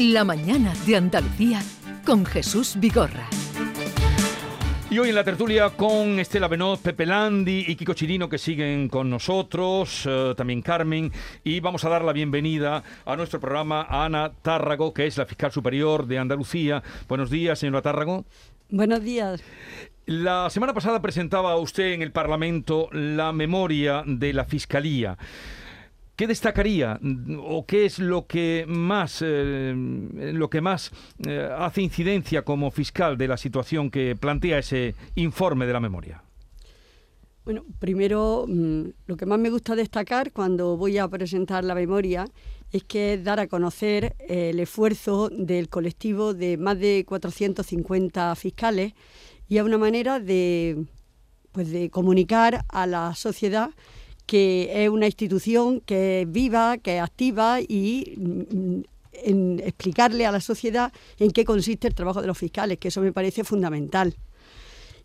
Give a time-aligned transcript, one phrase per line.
[0.00, 1.60] La mañana de Andalucía
[2.06, 3.28] con Jesús Vigorra.
[4.88, 8.88] Y hoy en la tertulia con Estela Benoz, Pepe Landi y Kiko Chirino que siguen
[8.88, 11.12] con nosotros, eh, también Carmen,
[11.44, 15.26] y vamos a dar la bienvenida a nuestro programa a Ana Tárrago, que es la
[15.26, 16.82] fiscal superior de Andalucía.
[17.06, 18.24] Buenos días, señora Tárrago.
[18.70, 19.42] Buenos días.
[20.06, 25.18] La semana pasada presentaba usted en el Parlamento la memoria de la Fiscalía.
[26.20, 27.00] ¿Qué destacaría
[27.42, 30.92] o qué es lo que más, eh, lo que más
[31.26, 36.22] eh, hace incidencia como fiscal de la situación que plantea ese informe de la memoria?
[37.46, 42.26] Bueno, primero, mm, lo que más me gusta destacar cuando voy a presentar la memoria
[42.70, 48.92] es que es dar a conocer el esfuerzo del colectivo de más de 450 fiscales
[49.48, 50.84] y a una manera de,
[51.52, 53.70] pues de comunicar a la sociedad
[54.30, 58.80] que es una institución que es viva, que es activa y mm,
[59.24, 63.00] en explicarle a la sociedad en qué consiste el trabajo de los fiscales, que eso
[63.00, 64.14] me parece fundamental.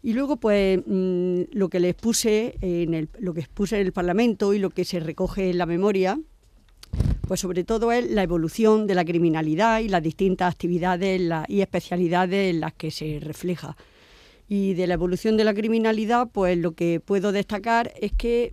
[0.04, 3.94] Y luego, pues, mm, lo que les puse en el, lo que expuse en el
[3.94, 6.20] Parlamento y lo que se recoge en la memoria,
[7.28, 12.54] pues sobre todo es la evolución de la criminalidad y las distintas actividades y especialidades
[12.54, 13.76] en las que se refleja.
[14.48, 18.52] Y de la evolución de la criminalidad, pues lo que puedo destacar es que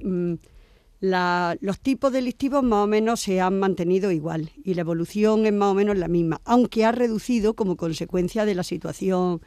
[1.03, 5.53] mm, los tipos delictivos más o menos se han mantenido igual y la evolución es
[5.53, 9.41] más o menos la misma, aunque ha reducido como consecuencia de la situación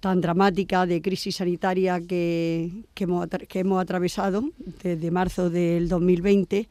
[0.00, 4.42] tan dramática de crisis sanitaria que, hemos, que hemos atravesado
[4.82, 6.68] desde marzo del 2020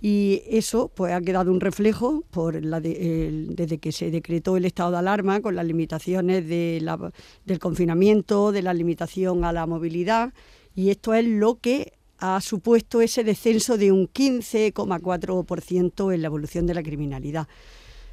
[0.00, 4.90] y eso pues ha quedado un reflejo por la desde que se decretó el estado
[4.90, 6.86] de alarma con las limitaciones de
[7.46, 10.34] del confinamiento, de la limitación a la movilidad.
[10.74, 16.66] Y esto es lo que ha supuesto ese descenso de un 15,4% en la evolución
[16.66, 17.46] de la criminalidad.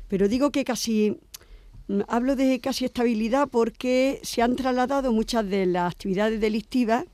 [0.09, 1.17] Pero digo que casi,
[1.87, 7.05] mm, hablo de casi estabilidad porque se han trasladado muchas de las actividades delictivas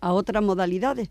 [0.00, 1.08] a otras modalidades,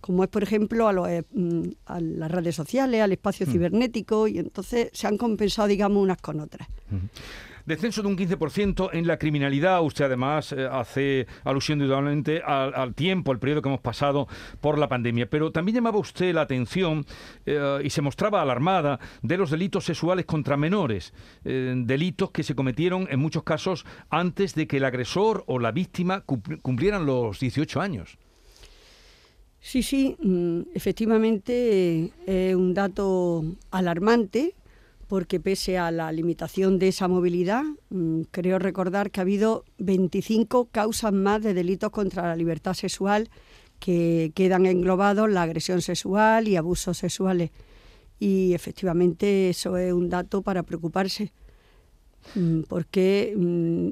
[0.00, 1.68] como es por ejemplo a, eh, mm,
[2.00, 3.52] las redes sociales, al espacio mm.
[3.52, 6.66] cibernético, y entonces se han compensado, digamos, unas con otras.
[7.66, 9.82] Descenso de un 15% en la criminalidad.
[9.82, 14.26] Usted además eh, hace alusión indudablemente al, tiempo, al periodo que hemos pasado
[14.60, 15.28] por la pandemia.
[15.30, 17.06] Pero también llamaba usted la atención
[17.46, 21.12] eh, y se mostraba alarmada de los delitos sexuales contra menores.
[21.44, 25.70] Eh, delitos que se cometieron en muchos casos antes de que el agresor o la
[25.70, 28.18] víctima cumplieran los 18 años.
[29.60, 34.54] Sí, sí, mm, efectivamente es un dato alarmante
[35.12, 40.70] porque pese a la limitación de esa movilidad, mm, creo recordar que ha habido 25
[40.72, 43.28] causas más de delitos contra la libertad sexual
[43.78, 47.50] que quedan englobados la agresión sexual y abusos sexuales.
[48.18, 51.30] Y efectivamente eso es un dato para preocuparse,
[52.34, 53.88] mm, porque mm,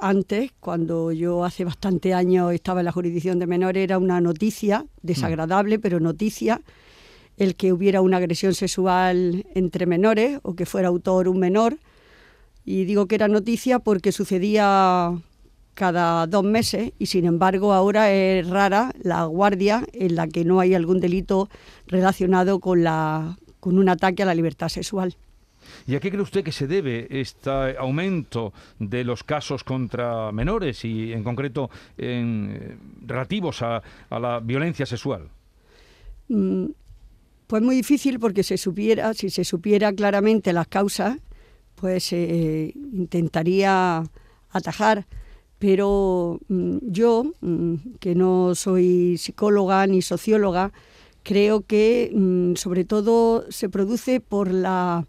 [0.00, 4.86] antes, cuando yo hace bastante años estaba en la jurisdicción de menores, era una noticia
[5.02, 6.62] desagradable, pero noticia
[7.38, 11.78] el que hubiera una agresión sexual entre menores o que fuera autor un menor.
[12.64, 15.12] Y digo que era noticia porque sucedía
[15.74, 20.58] cada dos meses y sin embargo ahora es rara la guardia en la que no
[20.58, 21.48] hay algún delito
[21.86, 25.16] relacionado con, la, con un ataque a la libertad sexual.
[25.86, 30.84] ¿Y a qué cree usted que se debe este aumento de los casos contra menores
[30.84, 35.28] y en concreto en, eh, relativos a, la violencia sexual?
[37.48, 41.16] Pues muy difícil porque se supiera, si se supiera claramente las causas,
[41.76, 44.04] pues se eh, intentaría
[44.50, 45.06] atajar.
[45.58, 50.72] Pero mm, yo, mm, que no soy psicóloga ni socióloga,
[51.22, 55.06] creo que mm, sobre todo se produce por la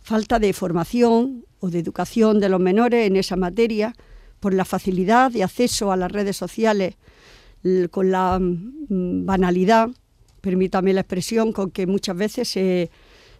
[0.00, 3.96] falta de formación o de educación de los menores en esa materia,
[4.38, 6.94] por la facilidad de acceso a las redes sociales,
[7.90, 9.90] con la banalidad
[10.40, 12.90] permítame la expresión, con que muchas veces se,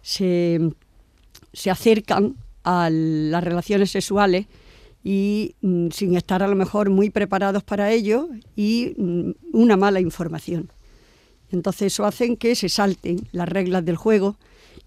[0.01, 4.47] se, acercan a las relaciones sexuales
[5.03, 9.99] y mm, sin estar a lo mejor muy preparados para ello y mm, una mala
[9.99, 10.71] información.
[11.51, 14.37] Entonces eso hace que se salten las reglas del juego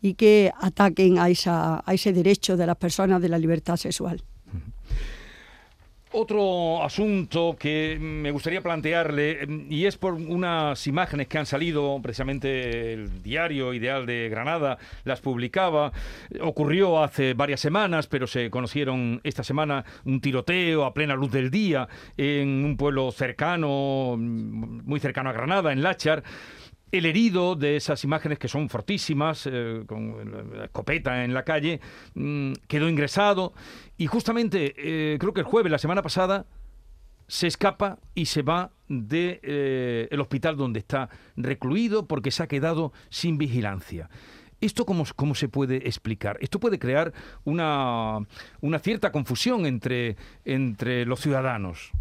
[0.01, 4.23] y que ataquen a, esa, a ese derecho de las personas de la libertad sexual.
[6.17, 12.93] Otro asunto que me gustaría plantearle, y es por unas imágenes que han salido, precisamente
[12.93, 15.91] el diario Ideal de Granada las publicaba,
[16.41, 21.51] ocurrió hace varias semanas, pero se conocieron esta semana un tiroteo a plena luz del
[21.51, 26.23] día en un pueblo cercano, muy cercano a Granada, en Láchar.
[26.99, 31.81] El herido de esas imágenes que son fortísimas, eh, con escopeta en la calle,
[32.15, 33.53] mm, quedó ingresado
[33.97, 36.47] y justamente eh, creo que el jueves, la semana pasada,
[37.27, 42.47] se escapa y se va del de, el hospital donde está recluido porque se ha
[42.47, 44.09] quedado sin vigilancia.
[44.61, 46.39] ¿Esto cómo, cómo, se puede explicar?
[46.41, 47.13] Esto puede crear
[47.45, 48.19] una,
[48.61, 51.93] una cierta confusión entre, entre los ciudadanos.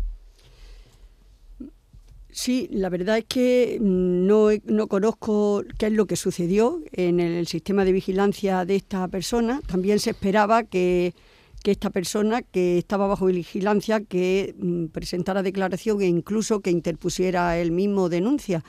[2.36, 7.46] Sí, la verdad es que no, no, conozco qué es lo que sucedió en el
[7.46, 9.62] sistema de vigilancia de esta persona.
[9.68, 11.14] También se esperaba que,
[11.64, 17.60] que esta persona que estaba bajo vigilancia que mm, presentara declaración e incluso que interpusiera
[17.60, 18.64] él mismo denuncia.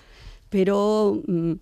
[0.51, 1.53] Pero mm,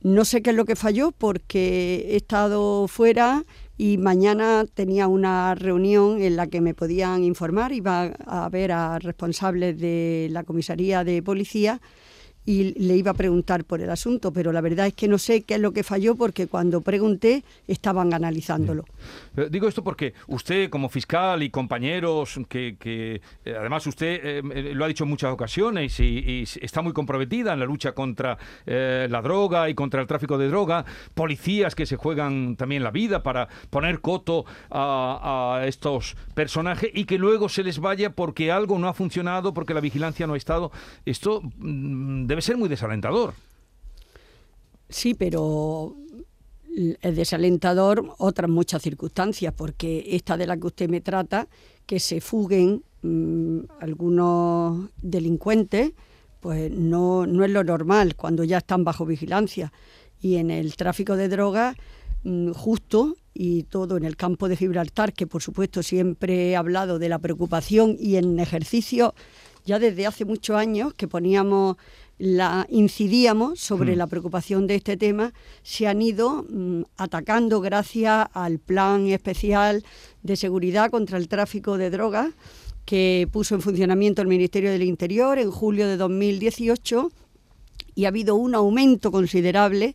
[0.00, 3.44] no sé qué es lo que falló porque he estado fuera
[3.82, 9.00] y mañana tenía una reunión en la que me podían informar, iba a ver a
[9.00, 11.80] responsables de la comisaría de policía
[12.44, 15.42] y le iba a preguntar por el asunto, pero la verdad es que no sé
[15.42, 18.84] qué es lo que falló porque cuando pregunté estaban analizándolo.
[19.50, 24.74] digo esto porque usted como fiscal y compañeros, que, que eh, además usted eh, eh,
[24.74, 29.22] lo ha dicho en muchas ocasiones y, está muy comprometida en la lucha contra la
[29.22, 30.84] droga y contra el tráfico de droga,
[31.14, 37.04] policías que se juegan también la vida para poner coto a, a estos personajes y
[37.04, 40.36] que luego se les vaya porque algo no ha funcionado, porque la vigilancia no ha
[40.36, 40.72] estado.
[41.04, 43.34] Esto mm, debe ser muy desalentador.
[44.88, 45.94] Sí, pero
[47.02, 51.46] es desalentador otras muchas circunstancias, porque esta de la que usted me trata,
[51.84, 55.92] que se fuguen mm, algunos delincuentes,
[56.40, 59.70] pues no, no es lo normal cuando ya están bajo vigilancia.
[60.18, 61.76] Y en el tráfico de drogas,
[62.24, 66.98] mm, justo, y todo en el campo de Gibraltar, que por supuesto siempre he hablado
[66.98, 69.14] de la preocupación y en ejercicio
[69.64, 71.76] ya desde hace muchos años que poníamos
[72.18, 73.98] la incidíamos sobre hmm.
[73.98, 75.32] la preocupación de este tema,
[75.62, 79.84] se han ido mm, atacando gracias al plan especial
[80.22, 82.30] de seguridad contra el tráfico de drogas
[82.84, 87.10] que puso en funcionamiento el Ministerio del Interior en julio de 2018
[87.94, 89.94] y ha habido un aumento considerable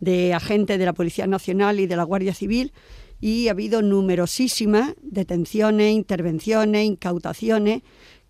[0.00, 2.72] de agentes de la Policía Nacional y de la Guardia Civil
[3.20, 7.82] y ha habido numerosísimas detenciones, intervenciones, incautaciones,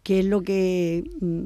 [0.03, 1.45] que es lo que mm,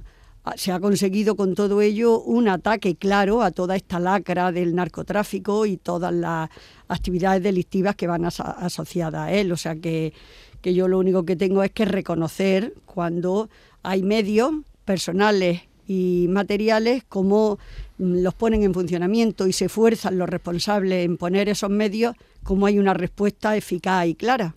[0.56, 5.66] se ha conseguido con todo ello un ataque claro a toda esta lacra del narcotráfico
[5.66, 6.48] y todas las
[6.88, 9.52] actividades delictivas que van asociadas a él.
[9.52, 10.12] O sea que,
[10.60, 13.48] que yo lo único que tengo es que reconocer cuando
[13.82, 14.52] hay medios
[14.84, 17.58] personales y materiales, cómo
[17.96, 22.78] los ponen en funcionamiento y se esfuerzan los responsables en poner esos medios, cómo hay
[22.78, 24.54] una respuesta eficaz y clara.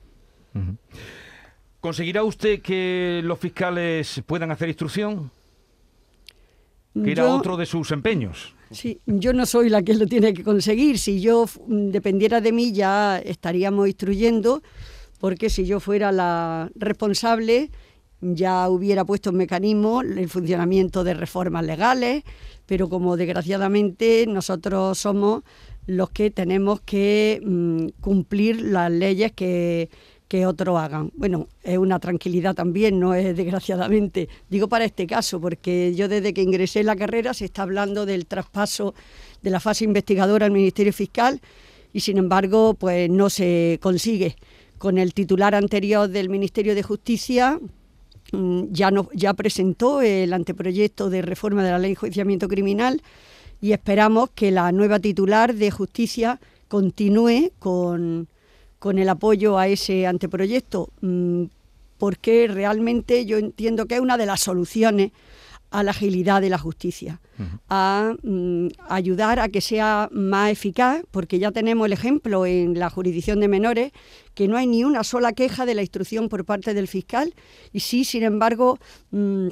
[1.80, 5.32] ¿Conseguirá usted que los fiscales puedan hacer instrucción?
[6.94, 8.56] Que era otro de sus empeños.
[8.72, 10.98] Sí, yo no soy la que lo tiene que conseguir.
[10.98, 14.62] Si yo dependiera de mí ya estaríamos instruyendo,
[15.20, 17.70] porque si yo fuera la responsable
[18.22, 22.24] ya hubiera puesto en mecanismo el funcionamiento de reformas legales,
[22.68, 25.44] pero como desgraciadamente nosotros somos
[25.88, 29.90] los que tenemos que mm, cumplir las leyes que,
[30.32, 31.12] que otros hagan.
[31.18, 34.30] Bueno, es una tranquilidad también, no es desgraciadamente.
[34.50, 38.06] Digo para este caso, porque yo desde que ingresé en la carrera se está hablando
[38.06, 38.96] del traspaso
[39.42, 41.42] de la fase investigadora al Ministerio Fiscal
[41.92, 44.38] y sin embargo, pues no se consigue.
[44.78, 47.60] Con el titular anterior del Ministerio de Justicia
[48.32, 53.02] mm, ya, no, ya presentó el anteproyecto de reforma de la ley de enjuiciamiento criminal
[53.60, 58.30] y esperamos que la nueva titular de Justicia continúe con
[58.82, 61.44] con el apoyo a ese anteproyecto, mm,
[62.00, 65.12] porque realmente yo entiendo que es una de las soluciones
[65.70, 67.22] a la agilidad de la justicia,
[67.70, 72.90] a mm, ayudar a que sea más eficaz, porque ya tenemos el ejemplo en la
[72.90, 73.92] jurisdicción de menores,
[74.34, 77.36] que no hay ni una sola queja de la instrucción por parte del fiscal,
[77.72, 78.80] y sí, sin embargo,
[79.12, 79.50] mm,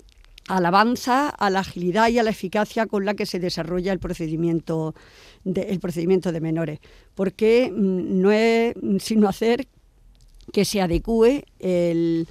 [0.49, 4.95] alabanza a la agilidad y a la eficacia con la que se desarrolla el procedimiento
[5.43, 6.79] de, el procedimiento de menores,
[7.15, 9.67] porque mm, no es sino hacer
[10.51, 12.27] que se adecue el,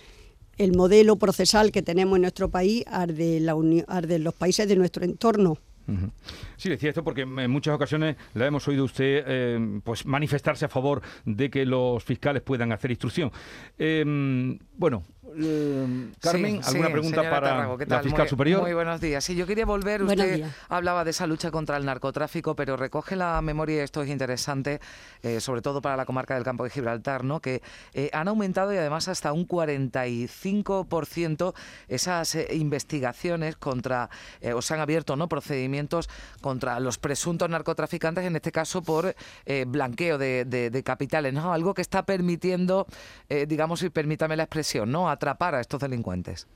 [0.59, 5.59] el modelo procesal que tenemos en nuestro país al de los países de nuestro entorno.
[6.57, 10.69] Sí, decía esto porque en muchas ocasiones la hemos oído usted eh, pues manifestarse a
[10.69, 13.33] favor de que los fiscales puedan hacer instrucción.
[13.79, 15.03] Em, bueno,
[15.41, 18.63] eh, Carmen, ¿alguna pregunta para la fiscal superior?
[18.63, 19.25] Muy buenos días.
[19.25, 20.03] Sí, yo quería volver.
[20.03, 24.09] Usted hablaba de esa lucha contra el narcotráfico, pero recoge la memoria, y esto es
[24.09, 24.81] interesante,
[25.23, 27.41] eh, sobre todo para la comarca del Campo de Gibraltar, ¿no?
[27.41, 27.63] que
[27.95, 31.55] eh, han aumentado y además hasta un 45%
[31.89, 34.11] esas investigaciones contra,
[34.55, 36.09] o se han abierto no procedimientos
[36.41, 39.15] contra los presuntos narcotraficantes, en este caso por
[39.47, 41.53] eh, blanqueo de, capitales, ¿no?
[41.53, 42.87] Algo que está permitiendo,
[43.29, 45.11] eh, digamos, y permítame la expresión, ¿no?
[45.29, 46.47] Atrapar a estos delincuentes.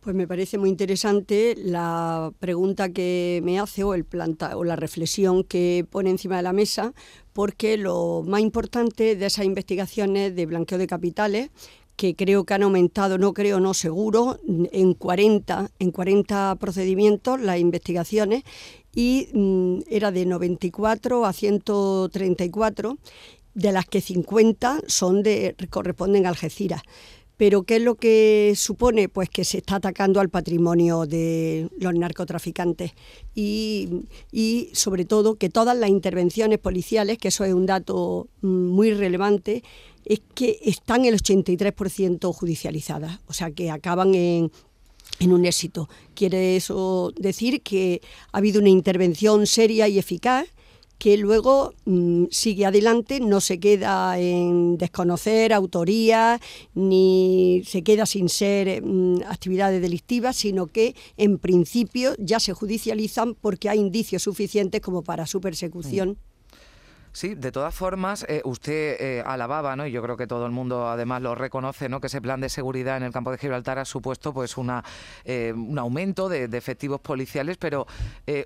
[0.00, 4.06] Pues me parece muy interesante la pregunta que me hace o, el
[4.54, 6.94] o la reflexión que pone encima de la mesa,
[7.34, 11.50] porque lo más importante de esas investigaciones de blanqueo de capitales
[11.96, 17.58] que creo que han aumentado, no creo, no seguro, en 40, en 40 procedimientos las
[17.58, 18.42] investigaciones
[18.94, 22.98] y mm, era de 94 a 134,
[23.56, 26.82] de las que 50 son de corresponden a Algeciras.
[27.36, 29.08] Pero ¿qué es lo que supone?
[29.08, 32.92] Pues que se está atacando al patrimonio de los narcotraficantes
[33.34, 38.68] y, y, sobre todo que todas las intervenciones policiales, que eso es un dato mm,
[38.68, 39.62] muy relevante,
[40.06, 44.50] es que están el 83% judicializadas, o sea que acaban en,
[45.18, 45.88] en un éxito.
[46.14, 48.00] Quiere eso decir que
[48.32, 50.46] ha habido una intervención seria y eficaz
[50.98, 56.40] que luego mm, sigue adelante, no se queda en desconocer autoría
[56.74, 63.34] ni se queda sin ser mm, actividades delictivas, sino que en principio ya se judicializan
[63.34, 66.18] porque hay indicios suficientes como para su persecución.
[67.16, 69.86] Sí, de todas formas, eh, usted eh, alababa, ¿no?
[69.86, 71.98] y yo creo que todo el mundo además lo reconoce, ¿no?
[71.98, 74.84] que ese plan de seguridad en el campo de Gibraltar ha supuesto pues una,
[75.24, 77.86] eh, un aumento de, efectivos policiales, pero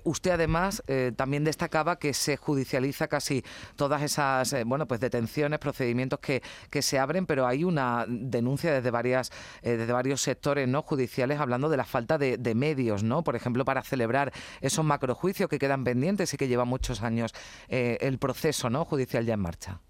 [0.03, 0.83] usted además
[1.15, 3.43] también destacaba que se judicializa casi
[3.75, 8.91] todas esas bueno pues detenciones, procedimientos que, que se abren, pero hay una denuncia desde
[8.91, 13.23] varias desde varios sectores no judiciales hablando de la falta de, de medios, ¿no?
[13.23, 17.33] Por ejemplo, para celebrar esos macrojuicios que quedan pendientes y que lleva muchos años
[17.69, 18.85] el proceso ¿no?
[18.85, 19.81] judicial ya en marcha.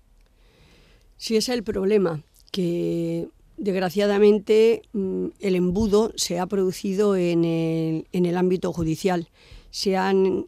[1.18, 8.08] Sí, ese es el problema, que desgraciadamente mm, el embudo se ha producido en el,
[8.12, 9.30] en el ámbito judicial.
[9.70, 10.48] Se han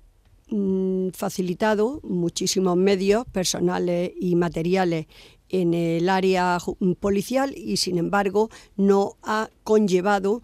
[0.49, 5.05] mm, facilitado muchísimos medios personales y materiales
[5.49, 6.57] en el área
[6.99, 10.41] policial y sin embargo no ha conllevado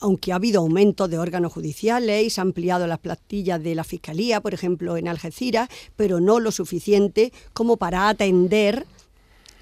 [0.00, 3.84] aunque ha habido aumento de órganos judiciales y se han ampliado las plantillas de la
[3.84, 8.86] Fiscalía, por ejemplo, en Algeciras, pero no lo suficiente como para atender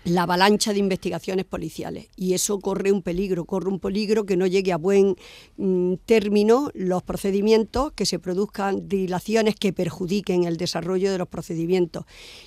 [0.06, 2.06] la avalancha de investigaciones policiales.
[2.16, 5.16] Y eso corre un peligro, corre un peligro que no llegue a buen
[5.56, 12.04] mm, término los procedimientos, que se produzcan dilaciones que perjudiquen el desarrollo de los procedimientos.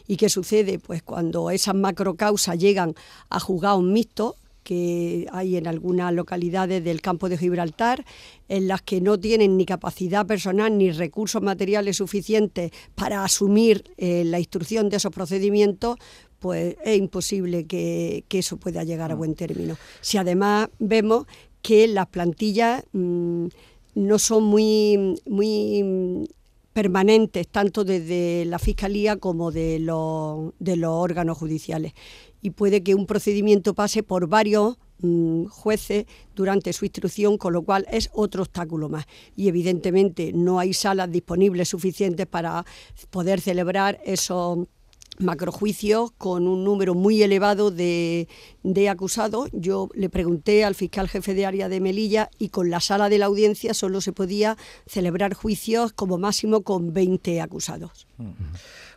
[0.08, 0.80] ¿Y qué sucede?
[0.80, 2.96] Pues cuando esas macrocausas llegan
[3.30, 8.06] a juzgados mixtos, que hay en algunas localidades del campo de Gibraltar,
[8.48, 14.24] en las que no tienen ni capacidad personal ni recursos materiales suficientes para asumir eh,
[14.26, 15.98] la instrucción de esos procedimientos,
[16.40, 19.78] pues es imposible que, eso pueda llegar a buen término.
[20.02, 21.26] Si además vemos
[21.62, 23.48] que las plantillas mm,
[23.96, 26.28] no son muy, muy
[26.74, 31.94] permanentes, tanto desde la Fiscalía como de los, de los órganos judiciales
[32.42, 36.06] y puede que un procedimiento pase por varios mm, jueces
[36.36, 39.06] durante su instrucción, con lo cual es otro obstáculo más.
[39.36, 42.66] Y evidentemente no hay salas disponibles suficientes para
[43.10, 44.68] poder celebrar esos
[45.20, 48.28] macrojuicios con un número muy elevado de,
[48.64, 49.50] de, acusados.
[49.52, 53.18] Yo le pregunté al fiscal jefe de área de Melilla y con la sala de
[53.18, 58.08] la audiencia solo se podía celebrar juicios como máximo con 20 acusados.
[58.18, 58.32] Mm.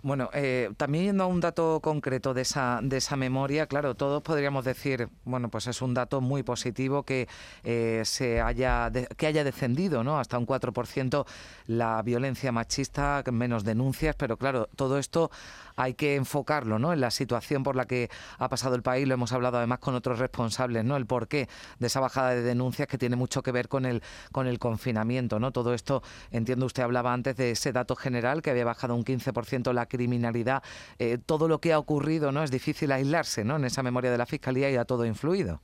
[0.04, 4.20] Bueno, eh, también yendo a un dato concreto de esa, de esa memoria, claro, todos
[4.20, 7.28] podríamos decir, bueno, pues es un dato muy positivo que
[7.62, 10.18] eh, se haya que haya descendido, ¿no?
[10.18, 11.24] Hasta un 4%
[11.68, 15.30] la violencia machista, menos denuncias, pero claro, todo esto
[15.76, 16.92] hay que enfocarlo, ¿no?
[16.92, 19.94] En la situación por la que ha pasado el país, lo hemos hablado además con
[19.94, 20.96] otros responsables, ¿no?
[20.96, 24.48] El porqué de esa bajada de denuncias que tiene mucho que ver con el con
[24.48, 25.52] el confinamiento, ¿no?
[25.52, 29.72] Todo esto, entiendo usted hablaba antes de ese dato general que había bajado un 15%
[29.72, 30.62] la criminalidad,
[30.98, 32.42] eh, todo lo que ha ocurrido, ¿no?
[32.42, 33.56] Es difícil aislarse, ¿no?
[33.56, 35.60] En esa memoria de la Fiscalía y ha todo influido.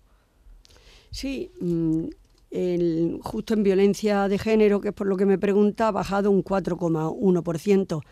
[1.11, 5.93] Sí, mm, justo en violencia de género, que es por lo que me pregunta, ha
[5.93, 8.03] bajado un 4,1%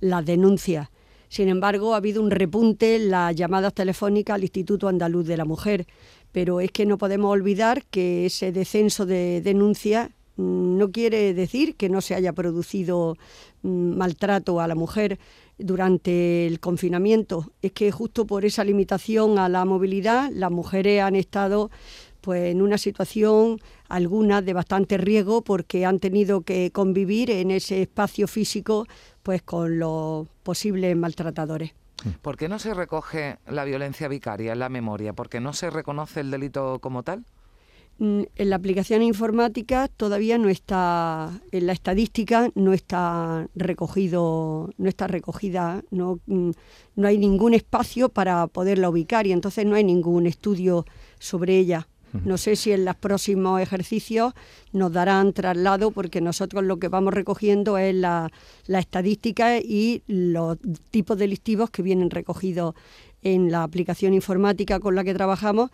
[0.00, 0.88] las denuncias.
[1.28, 5.44] Sin embargo, ha habido un repunte en las llamadas telefónicas al Instituto Andaluz de la
[5.44, 5.86] Mujer.
[6.32, 11.76] Pero es que no podemos olvidar que ese descenso de denuncias mm, no quiere decir
[11.76, 13.16] que no se haya producido
[13.62, 15.18] mm, maltrato a la mujer
[15.58, 17.52] durante el confinamiento.
[17.62, 21.70] Es que justo por esa limitación a la movilidad, las mujeres han estado
[22.20, 27.82] pues en una situación algunas de bastante riesgo porque han tenido que convivir en ese
[27.82, 28.86] espacio físico
[29.22, 31.72] pues con los posibles maltratadores.
[32.22, 35.12] ¿Por qué no se recoge la violencia vicaria en la memoria?
[35.12, 37.24] ¿Por qué no se reconoce el delito como tal?
[37.98, 44.88] Mm, en la aplicación informática todavía no está, en la estadística no está recogido, no
[44.88, 46.50] está recogida, no, mm,
[46.96, 50.84] no hay ningún espacio para poderla ubicar y entonces no hay ningún estudio
[51.18, 51.88] sobre ella.
[52.24, 54.32] No sé si en los próximos ejercicios
[54.72, 58.30] nos darán traslado porque nosotros lo que vamos recogiendo es la,
[58.66, 60.56] la estadística y los
[60.90, 62.74] tipos delictivos que vienen recogidos
[63.22, 65.70] en la aplicación informática con la que trabajamos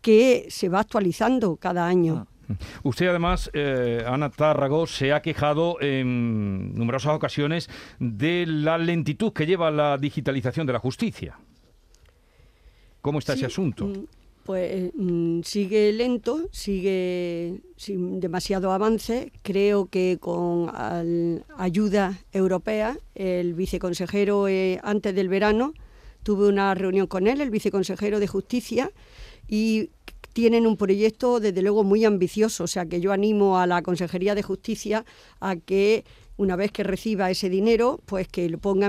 [0.00, 2.26] que se va actualizando cada año.
[2.26, 2.36] Ah.
[2.84, 9.46] Usted además, eh, Ana Tárrago, se ha quejado en numerosas ocasiones de la lentitud que
[9.46, 11.38] lleva la digitalización de la justicia.
[13.00, 13.86] ¿Cómo está ese asunto?
[13.86, 14.04] Mm,
[14.44, 19.32] pues mm, sigue lento, sigue sin demasiado avance.
[19.42, 20.70] Creo que con
[21.56, 25.72] ayuda europea, el viceconsejero eh, antes del verano,
[26.22, 28.90] tuve una reunión con él, el viceconsejero de Justicia,
[29.48, 29.90] y
[30.32, 34.34] tienen un proyecto desde luego muy ambicioso, o sea que yo animo a la Consejería
[34.34, 35.04] de Justicia
[35.40, 36.04] a que
[36.36, 38.86] una vez que reciba ese dinero, pues que lo ponga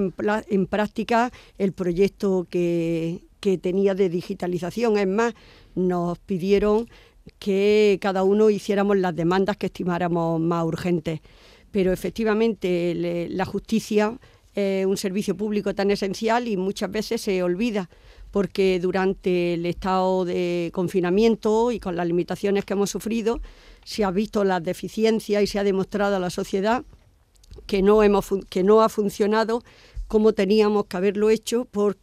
[0.50, 4.98] en, práctica el proyecto que, que tenía de digitalización.
[4.98, 5.34] Es más,
[5.76, 6.90] nos pidieron
[7.40, 11.22] que cada uno hiciéramos las demandas que estimáramos más urgentes.
[11.72, 14.18] Pero efectivamente la justicia
[14.56, 17.90] es un servicio público tan esencial y muchas veces se olvida
[18.38, 23.42] porque durante el estado de confinamiento y con las limitaciones que hemos sufrido,
[23.84, 26.84] se ha visto las deficiencias y se ha demostrado a la sociedad
[27.66, 29.64] que no, hemos, que no ha funcionado
[30.08, 31.98] como teníamos que haberlo hecho por,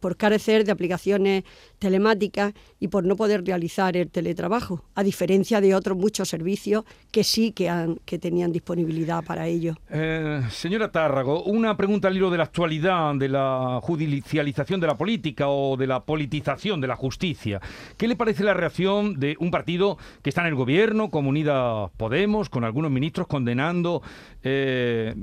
[0.00, 1.44] por carecer de aplicaciones
[1.78, 7.24] telemáticas y por no poder realizar el teletrabajo, a diferencia de otros muchos servicios que
[7.24, 9.74] sí que, han, que tenían disponibilidad para ello.
[9.90, 14.96] Eh, señora Tárrago, una pregunta al hilo de la actualidad, de la judicialización de la
[14.96, 17.60] política o de la politización de la justicia.
[17.96, 21.88] ¿Qué le parece la reacción de un partido que está en el gobierno, como Unida
[21.96, 24.02] Podemos, con algunos ministros condenando
[24.42, 25.14] eh,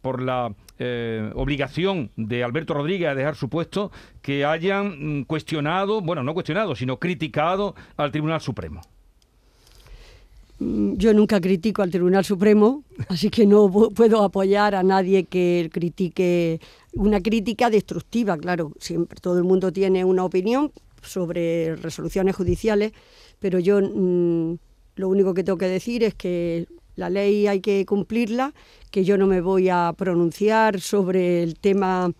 [0.00, 3.90] por la eh, obligación de Alberto Rodríguez a dejar su puesto
[4.24, 8.80] que hayan mm, cuestionado, bueno, no cuestionado, sino criticado al Tribunal Supremo?
[10.58, 15.68] Mm, yo nunca critico al Tribunal Supremo, así que no puedo apoyar a nadie que
[15.70, 16.58] critique
[16.94, 18.72] una crítica destructiva, claro.
[18.78, 22.92] Siempre todo el mundo tiene una opinión sobre resoluciones judiciales,
[23.40, 24.54] pero yo mm,
[24.96, 28.54] lo único que tengo que decir es que la ley hay que cumplirla,
[28.90, 32.10] que yo no me voy a pronunciar sobre el tema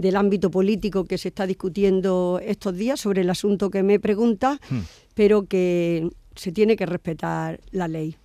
[0.00, 4.58] del ámbito político que se está discutiendo estos días, sobre el asunto que me pregunta,
[4.70, 4.80] hmm.
[5.14, 8.16] pero que se tiene que respetar la ley.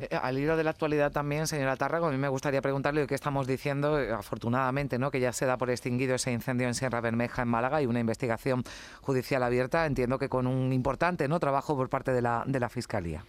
[0.00, 3.14] Eh, al hilo de la actualidad también, señora Tárrago, a mí me gustaría preguntarle qué
[3.14, 5.10] estamos diciendo, eh, afortunadamente, ¿no?
[5.10, 8.00] que ya se da por extinguido ese incendio en Sierra Bermeja, en Málaga, y una
[8.00, 8.64] investigación
[9.00, 11.38] judicial abierta, entiendo que con un importante ¿no?
[11.38, 13.24] trabajo por parte de la, de la Fiscalía.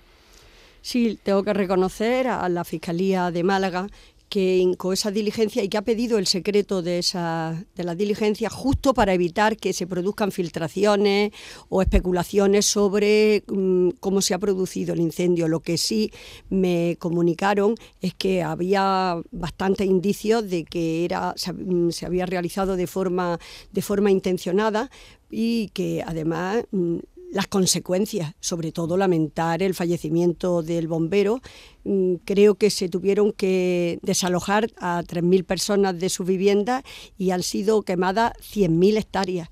[0.81, 3.87] Sí, tengo que reconocer a la Fiscalía de Málaga
[4.31, 8.49] que con esa diligencia y que ha pedido el secreto de esa de la diligencia
[8.49, 11.33] justo para evitar que se produzcan filtraciones
[11.67, 15.49] o especulaciones sobre mm, cómo se ha producido el incendio.
[15.49, 16.13] Lo que sí
[16.49, 22.77] me comunicaron es que había bastantes indicios de que era se, mm, se había realizado
[22.77, 23.37] de forma
[23.73, 24.89] de forma intencionada
[25.29, 26.99] y que además mm,
[27.31, 31.41] las consecuencias, sobre todo lamentar el fallecimiento del bombero.
[31.85, 36.83] Mm, creo que se tuvieron que desalojar a 3.000 personas de su vivienda
[37.17, 39.49] y han sido quemadas 100.000 hectáreas.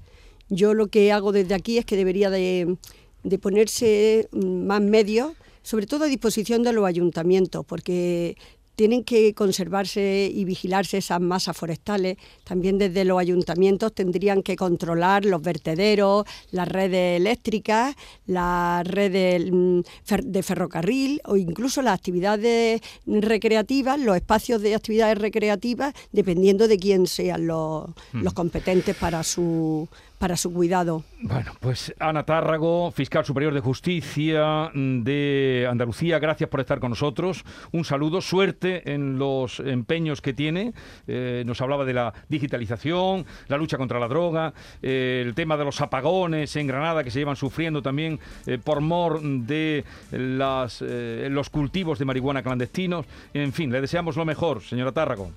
[0.49, 2.77] Yo lo que hago desde aquí es que debería de,
[3.23, 8.37] de ponerse mm, más medios sobre todo a disposición de los ayuntamientos, porque
[8.79, 12.15] tienen que conservarse y vigilarse esas masas forestales.
[12.45, 17.93] También desde los ayuntamientos tendrían que controlar los vertederos, las redes eléctricas,
[18.25, 19.81] las redes mm,
[20.23, 27.05] de ferrocarril o incluso las actividades recreativas, los espacios de actividades recreativas, dependiendo de quién
[27.05, 28.23] sean los, hmm.
[28.23, 31.03] los competentes para su para su cuidado.
[31.21, 37.45] Bueno, pues Ana Tárrago, fiscal superior de justicia de Andalucía, gracias por estar con nosotros.
[37.71, 40.73] Un saludo, suerte en los empeños que tiene.
[41.07, 45.63] Eh, nos hablaba de la digitalización, la lucha contra la droga, eh, el tema de
[45.63, 51.49] los apagones en Granada que se llevan sufriendo también eh, por mor de las, los
[51.49, 53.05] cultivos de marihuana clandestinos.
[53.33, 55.31] En fin, le deseamos lo mejor, señora Tárrago.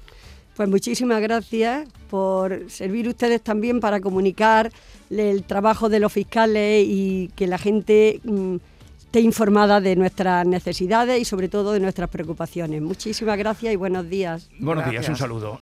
[0.56, 4.70] Pues muchísimas gracias por servir ustedes también para comunicar
[5.08, 8.56] el trabajo de los fiscales y que la gente mm,
[8.98, 12.80] esté informada de nuestras necesidades y sobre todo de nuestras preocupaciones.
[12.80, 14.48] Muchísimas gracias y buenos días.
[14.58, 15.60] Buenos días, un saludo.